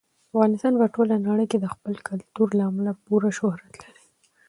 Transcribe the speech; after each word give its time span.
افغانستان 0.31 0.73
په 0.81 0.85
ټوله 0.95 1.15
نړۍ 1.27 1.45
کې 1.51 1.57
د 1.61 1.65
خپل 1.73 1.93
کلتور 2.07 2.47
له 2.57 2.63
امله 2.69 2.91
پوره 3.05 3.29
شهرت 3.37 3.73
لري. 3.83 4.03